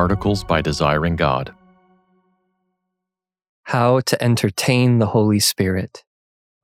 [0.00, 1.54] Articles by Desiring God.
[3.64, 6.04] How to Entertain the Holy Spirit,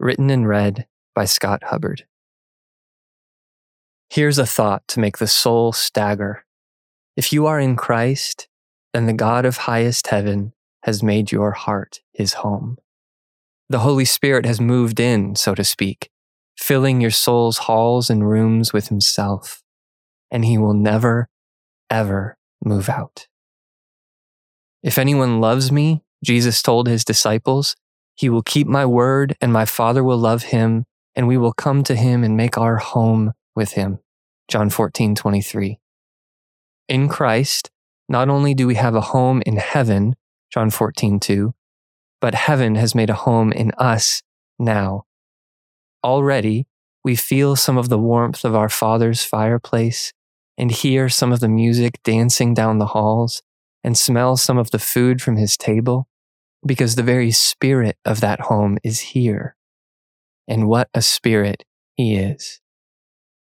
[0.00, 2.06] written and read by Scott Hubbard.
[4.08, 6.46] Here's a thought to make the soul stagger.
[7.14, 8.48] If you are in Christ,
[8.94, 12.78] then the God of highest heaven has made your heart his home.
[13.68, 16.08] The Holy Spirit has moved in, so to speak,
[16.56, 19.62] filling your soul's halls and rooms with himself,
[20.30, 21.28] and he will never,
[21.90, 23.28] ever move out.
[24.82, 27.76] If anyone loves me, Jesus told his disciples,
[28.14, 30.84] he will keep my word, and my Father will love him,
[31.14, 33.98] and we will come to him and make our home with him.
[34.48, 35.78] John 14, 23.
[36.88, 37.70] In Christ,
[38.08, 40.14] not only do we have a home in heaven,
[40.50, 41.54] John 14, 2,
[42.20, 44.22] but heaven has made a home in us
[44.58, 45.04] now.
[46.02, 46.66] Already,
[47.04, 50.12] we feel some of the warmth of our Father's fireplace
[50.58, 53.42] and hear some of the music dancing down the halls
[53.84, 56.08] and smell some of the food from his table
[56.66, 59.56] because the very spirit of that home is here.
[60.48, 61.64] And what a spirit
[61.96, 62.60] he is.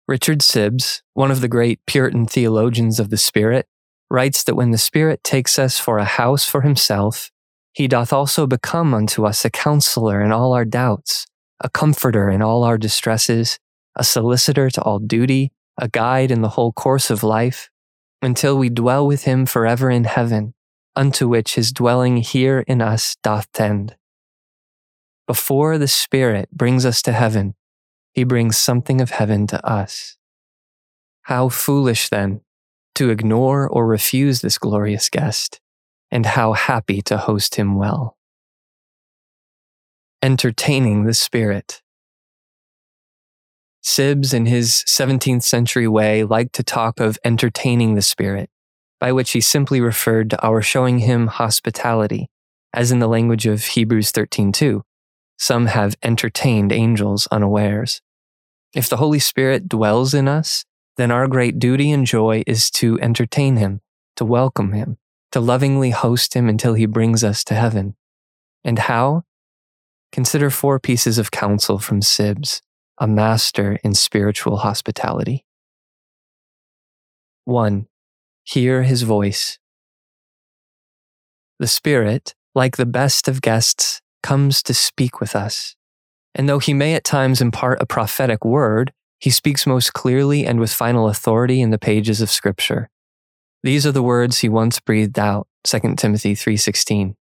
[0.07, 3.67] Richard Sibbes, one of the great Puritan theologians of the Spirit,
[4.11, 7.31] writes that when the Spirit takes us for a house for himself,
[7.73, 11.27] he doth also become unto us a counselor in all our doubts,
[11.61, 13.59] a comforter in all our distresses,
[13.97, 17.71] a solicitor to all duty, a guide in the whole course of life,
[18.23, 20.55] until we dwell with him forever in heaven,
[20.97, 23.97] unto which his dwelling here in us doth tend.
[25.27, 27.55] Before the Spirit brings us to heaven,
[28.13, 30.17] he brings something of heaven to us.
[31.23, 32.43] How foolish, then,
[32.95, 35.61] to ignore or refuse this glorious guest,
[36.11, 38.17] and how happy to host him well.
[40.23, 41.83] Entertaining the Spirit.
[43.85, 48.49] Sibbes, in his 17th century way, liked to talk of entertaining the Spirit,
[48.99, 52.31] by which he simply referred to our showing him hospitality,
[52.73, 54.83] as in the language of Hebrews 13:2.
[55.39, 58.01] Some have entertained angels unawares.
[58.75, 60.65] If the Holy Spirit dwells in us,
[60.97, 63.83] then our great duty and joy is to entertain him,
[64.17, 64.97] to welcome him,
[65.33, 67.97] to lovingly host him until he brings us to heaven.
[68.65, 69.25] And how?
[70.11, 72.63] Consider four pieces of counsel from Sibbes,
[72.99, 75.45] a master in spiritual hospitality.
[77.45, 77.87] 1.
[78.45, 79.59] Hear his voice.
[81.59, 85.77] The Spirit, like the best of guests, comes to speak with us.
[86.35, 90.61] And though he may at times impart a prophetic word, he speaks most clearly and
[90.61, 92.91] with final authority in the pages of scripture.
[93.63, 97.17] These are the words he once breathed out, 2 Timothy 3:16.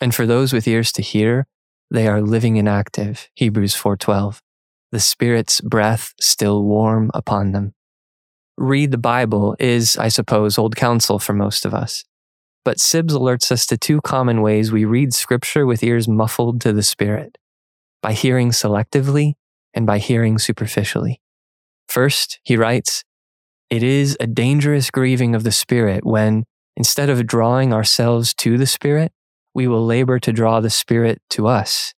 [0.00, 1.46] And for those with ears to hear,
[1.90, 4.40] they are living and active, Hebrews 4:12.
[4.90, 7.74] The Spirit's breath still warm upon them.
[8.56, 12.04] Read the Bible is, I suppose, old counsel for most of us.
[12.64, 16.72] But Sibbes alerts us to two common ways we read scripture with ears muffled to
[16.72, 17.38] the Spirit
[18.02, 19.34] by hearing selectively
[19.74, 21.20] and by hearing superficially.
[21.86, 23.04] First, he writes,
[23.70, 26.44] It is a dangerous grieving of the Spirit when,
[26.76, 29.12] instead of drawing ourselves to the Spirit,
[29.54, 31.94] we will labor to draw the Spirit to us.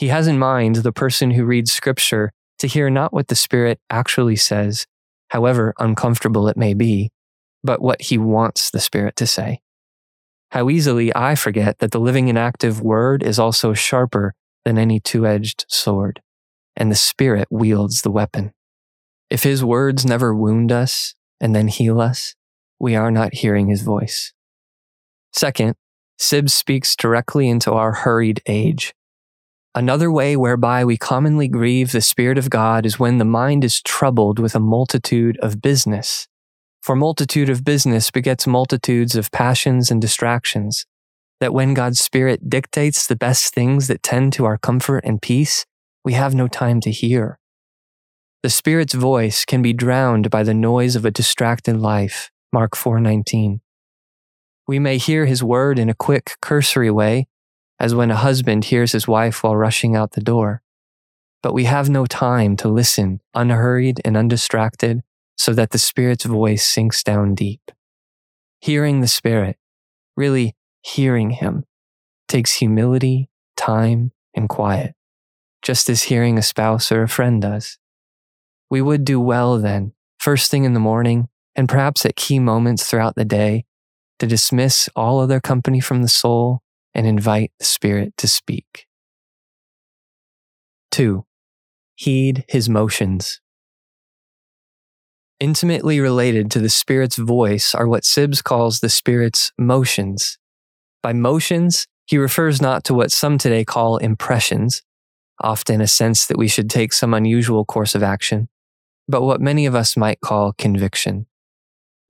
[0.00, 3.80] He has in mind the person who reads Scripture to hear not what the Spirit
[3.90, 4.86] actually says,
[5.28, 7.10] however uncomfortable it may be,
[7.62, 9.60] but what he wants the Spirit to say.
[10.52, 14.32] How easily I forget that the living and active Word is also sharper
[14.64, 16.22] than any two edged sword,
[16.74, 18.54] and the Spirit wields the weapon.
[19.28, 22.34] If His words never wound us and then heal us,
[22.78, 24.32] we are not hearing His voice.
[25.34, 25.74] Second,
[26.18, 28.94] Sibbes speaks directly into our hurried age.
[29.74, 33.80] Another way whereby we commonly grieve the Spirit of God is when the mind is
[33.80, 36.26] troubled with a multitude of business.
[36.82, 40.86] For multitude of business begets multitudes of passions and distractions,
[41.38, 45.64] that when God's Spirit dictates the best things that tend to our comfort and peace,
[46.04, 47.38] we have no time to hear.
[48.42, 53.60] The Spirit's voice can be drowned by the noise of a distracted life, Mark 4:19.
[54.66, 57.28] We may hear his word in a quick, cursory way,
[57.80, 60.62] as when a husband hears his wife while rushing out the door.
[61.42, 65.02] But we have no time to listen, unhurried and undistracted,
[65.38, 67.72] so that the Spirit's voice sinks down deep.
[68.60, 69.56] Hearing the Spirit,
[70.14, 71.64] really hearing him
[72.28, 74.94] takes humility, time, and quiet,
[75.62, 77.78] just as hearing a spouse or a friend does.
[78.68, 82.88] We would do well then, first thing in the morning, and perhaps at key moments
[82.88, 83.64] throughout the day,
[84.18, 86.62] to dismiss all other company from the soul
[86.94, 88.86] and invite the Spirit to speak.
[90.90, 91.24] 2.
[91.94, 93.40] Heed his motions.
[95.38, 100.36] Intimately related to the Spirit's voice are what Sibbes calls the Spirit's motions.
[101.02, 104.82] By motions, he refers not to what some today call impressions,
[105.40, 108.48] often a sense that we should take some unusual course of action,
[109.08, 111.26] but what many of us might call conviction.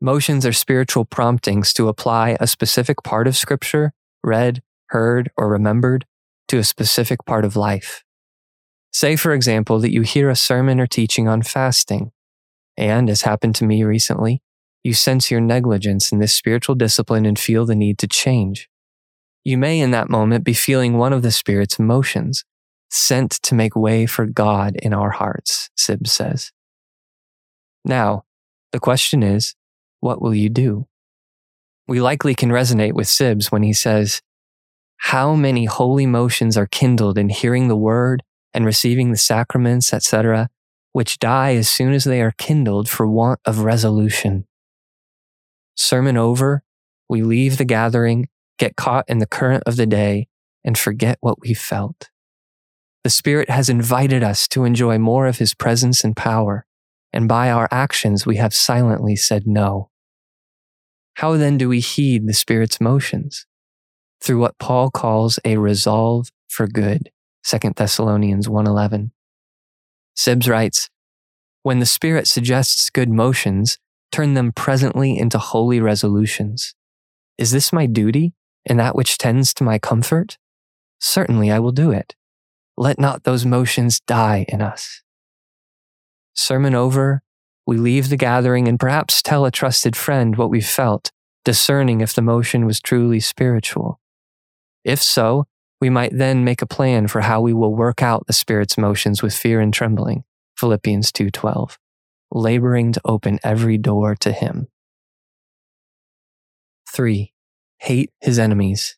[0.00, 3.92] Motions are spiritual promptings to apply a specific part of Scripture,
[4.24, 6.06] read, heard, or remembered,
[6.48, 8.04] to a specific part of life.
[8.92, 12.12] Say, for example, that you hear a sermon or teaching on fasting,
[12.76, 14.42] and, as happened to me recently,
[14.82, 18.68] you sense your negligence in this spiritual discipline and feel the need to change.
[19.44, 22.44] You may, in that moment, be feeling one of the Spirit's motions,
[22.90, 26.52] sent to make way for God in our hearts, Sibbes says.
[27.84, 28.24] Now,
[28.72, 29.54] the question is,
[30.00, 30.86] what will you do?
[31.86, 34.20] We likely can resonate with Sibbes when he says,
[35.04, 40.48] How many holy motions are kindled in hearing the word and receiving the sacraments, etc.,
[40.92, 44.46] which die as soon as they are kindled for want of resolution.
[45.76, 46.62] Sermon over,
[47.08, 50.28] we leave the gathering, get caught in the current of the day,
[50.64, 52.10] and forget what we felt.
[53.02, 56.66] The Spirit has invited us to enjoy more of His presence and power,
[57.12, 59.90] and by our actions we have silently said no.
[61.14, 63.46] How then do we heed the Spirit's motions?
[64.22, 67.10] Through what Paul calls a resolve for good.
[67.42, 69.12] 2 Thessalonians 1:11.
[70.14, 70.90] Sibbes writes,
[71.62, 73.78] "When the Spirit suggests good motions,
[74.12, 76.74] turn them presently into holy resolutions.
[77.38, 78.34] Is this my duty
[78.66, 80.36] and that which tends to my comfort?
[80.98, 82.14] Certainly I will do it.
[82.76, 85.02] Let not those motions die in us."
[86.34, 87.22] Sermon over,
[87.66, 91.12] we leave the gathering and perhaps tell a trusted friend what we felt,
[91.44, 93.99] discerning if the motion was truly spiritual.
[94.84, 95.46] If so,
[95.80, 99.22] we might then make a plan for how we will work out the Spirit's motions
[99.22, 100.24] with fear and trembling.
[100.56, 101.78] Philippians 2:12.
[102.32, 104.68] Laboring to open every door to him.
[106.92, 107.32] 3.
[107.78, 108.96] Hate his enemies.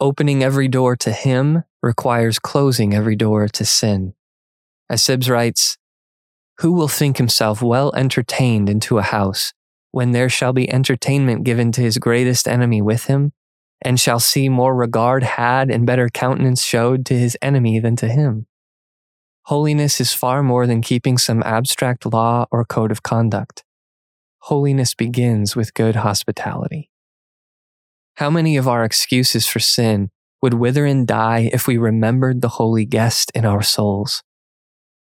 [0.00, 4.14] Opening every door to him requires closing every door to sin.
[4.90, 5.78] As Sibbes writes,
[6.58, 9.52] Who will think himself well entertained into a house
[9.92, 13.32] when there shall be entertainment given to his greatest enemy with him?
[13.84, 18.08] And shall see more regard had and better countenance showed to his enemy than to
[18.08, 18.46] him.
[19.42, 23.62] Holiness is far more than keeping some abstract law or code of conduct.
[24.38, 26.90] Holiness begins with good hospitality.
[28.16, 30.10] How many of our excuses for sin
[30.40, 34.22] would wither and die if we remembered the holy guest in our souls?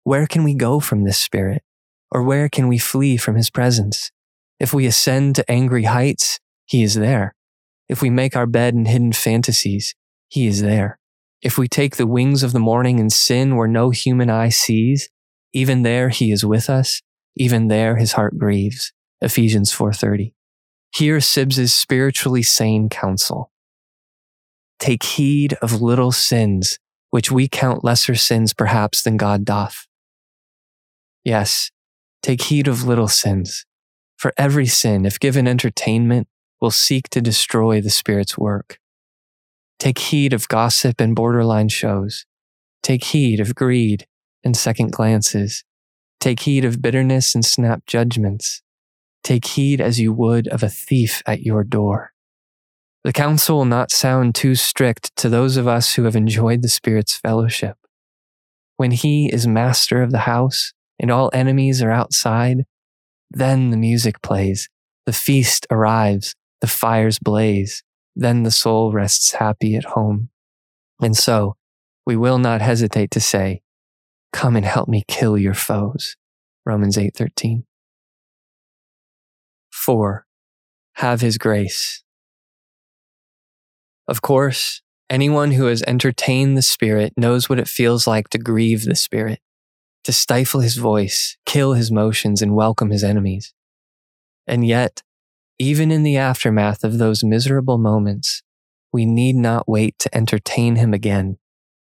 [0.03, 1.63] Where can we go from this spirit?
[2.11, 4.11] Or where can we flee from his presence?
[4.59, 7.33] If we ascend to angry heights, he is there.
[7.89, 9.95] If we make our bed in hidden fantasies,
[10.27, 10.99] he is there.
[11.41, 15.09] If we take the wings of the morning and sin where no human eye sees,
[15.53, 17.01] even there he is with us,
[17.35, 18.91] even there his heart grieves.
[19.21, 20.33] Ephesians 4:30.
[20.95, 23.51] Hear Sibbes's spiritually sane counsel.
[24.79, 26.79] Take heed of little sins,
[27.09, 29.87] which we count lesser sins perhaps than God doth.
[31.23, 31.71] Yes,
[32.21, 33.65] take heed of little sins.
[34.17, 36.27] For every sin, if given entertainment,
[36.61, 38.79] will seek to destroy the Spirit's work.
[39.79, 42.25] Take heed of gossip and borderline shows.
[42.81, 44.07] Take heed of greed
[44.43, 45.63] and second glances.
[46.19, 48.61] Take heed of bitterness and snap judgments.
[49.23, 52.13] Take heed as you would of a thief at your door.
[53.03, 56.69] The counsel will not sound too strict to those of us who have enjoyed the
[56.69, 57.77] Spirit's fellowship.
[58.77, 62.65] When He is master of the house and all enemies are outside,
[63.29, 64.69] then the music plays,
[65.05, 67.83] the feast arrives, the fires blaze,
[68.15, 70.29] then the soul rests happy at home.
[71.01, 71.55] And so
[72.05, 73.61] we will not hesitate to say,
[74.33, 76.15] come and help me kill your foes.
[76.65, 77.63] Romans 8:13.
[79.71, 80.25] 4.
[80.95, 82.03] Have his grace.
[84.07, 88.85] Of course, anyone who has entertained the Spirit knows what it feels like to grieve
[88.85, 89.39] the Spirit,
[90.03, 93.53] to stifle his voice, kill his motions, and welcome his enemies.
[94.47, 95.03] And yet,
[95.59, 98.43] even in the aftermath of those miserable moments,
[98.93, 101.37] we need not wait to entertain him again,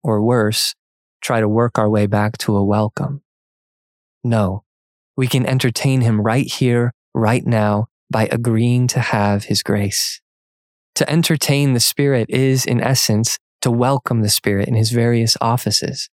[0.04, 0.76] or worse,
[1.22, 3.22] try to work our way back to a welcome.
[4.24, 4.64] No,
[5.18, 10.22] we can entertain him right here, right now, by agreeing to have his grace.
[10.96, 16.10] To entertain the Spirit is, in essence, to welcome the Spirit in his various offices.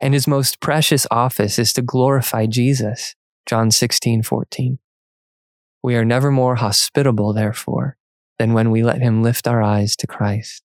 [0.00, 3.16] And his most precious office is to glorify Jesus.
[3.46, 4.78] John 16, 14.
[5.82, 7.96] We are never more hospitable, therefore,
[8.38, 10.62] than when we let him lift our eyes to Christ.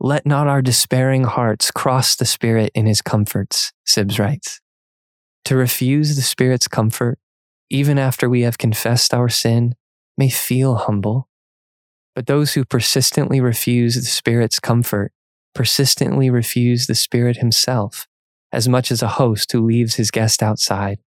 [0.00, 4.60] Let not our despairing hearts cross the Spirit in his comforts, Sibbes writes.
[5.46, 7.18] To refuse the Spirit's comfort,
[7.68, 9.74] even after we have confessed our sin,
[10.16, 11.28] may feel humble.
[12.14, 15.12] But those who persistently refuse the Spirit's comfort
[15.54, 18.06] persistently refuse the Spirit Himself,
[18.52, 20.98] as much as a host who leaves his guest outside.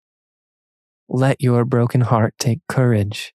[1.12, 3.34] Let your broken heart take courage.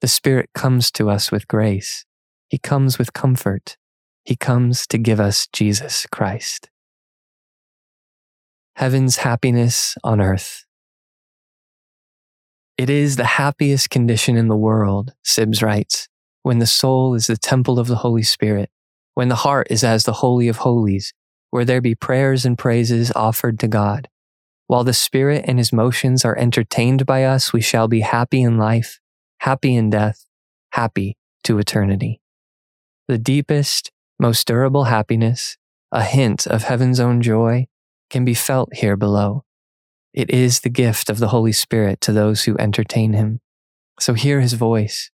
[0.00, 2.06] The Spirit comes to us with grace.
[2.48, 3.76] He comes with comfort.
[4.24, 6.70] He comes to give us Jesus Christ.
[8.76, 10.64] Heaven's happiness on earth.
[12.78, 16.08] It is the happiest condition in the world, Sibbes writes,
[16.42, 18.70] when the soul is the temple of the Holy Spirit,
[19.12, 21.12] when the heart is as the Holy of Holies,
[21.50, 24.08] where there be prayers and praises offered to God.
[24.72, 28.56] While the Spirit and his motions are entertained by us, we shall be happy in
[28.56, 29.00] life,
[29.40, 30.24] happy in death,
[30.72, 32.22] happy to eternity.
[33.06, 35.58] The deepest, most durable happiness,
[35.92, 37.66] a hint of heaven's own joy,
[38.08, 39.44] can be felt here below.
[40.14, 43.42] It is the gift of the Holy Spirit to those who entertain him.
[44.00, 45.10] So hear his voice,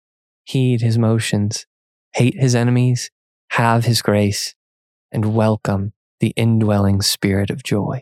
[0.45, 1.67] heed his motions,
[2.15, 3.11] hate his enemies,
[3.51, 4.55] have his grace,
[5.11, 8.01] and welcome the indwelling spirit of joy.